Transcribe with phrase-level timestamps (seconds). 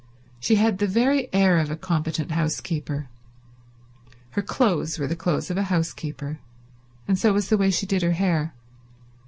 [0.39, 3.07] She had the very air of a competent housekeeper.
[4.31, 6.39] Her clothes were the clothes of a housekeeper,
[7.07, 8.55] and so was the way she did her hair.